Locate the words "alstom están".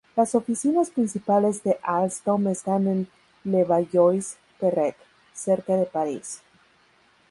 1.83-2.87